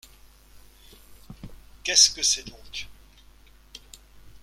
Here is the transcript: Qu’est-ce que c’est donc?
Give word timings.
Qu’est-ce 1.83 2.09
que 2.09 2.23
c’est 2.23 2.47
donc? 2.47 2.87